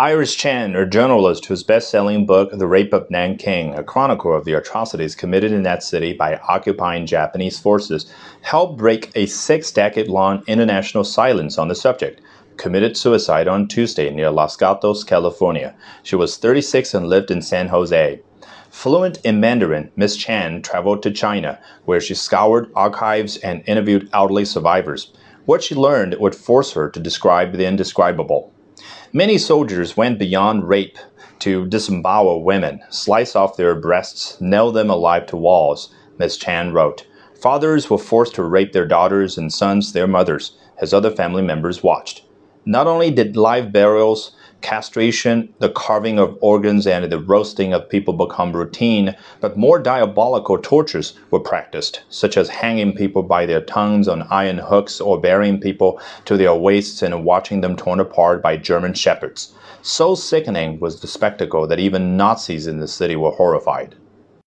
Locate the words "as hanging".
52.36-52.92